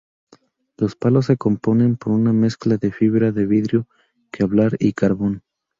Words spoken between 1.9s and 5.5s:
por una mezcla de fibra de vidrio, kevlar, y carbón.